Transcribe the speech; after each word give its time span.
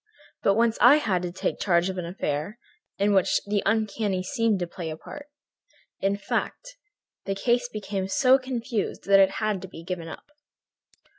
But 0.41 0.55
once 0.55 0.79
I 0.81 0.95
had 0.95 1.21
to 1.21 1.31
take 1.31 1.59
charge 1.59 1.87
of 1.87 1.99
an 1.99 2.07
affair 2.07 2.57
in 2.97 3.13
which 3.13 3.39
the 3.45 3.61
uncanny 3.67 4.23
seemed 4.23 4.57
to 4.61 4.65
play 4.65 4.89
a 4.89 4.97
part. 4.97 5.27
In 5.99 6.17
fact, 6.17 6.75
the 7.25 7.35
case 7.35 7.69
became 7.69 8.07
so 8.07 8.39
confused 8.39 9.03
that 9.05 9.19
it 9.19 9.33
had 9.37 9.61
to 9.61 9.67
be 9.67 9.83
given 9.83 10.07
up." 10.07 10.25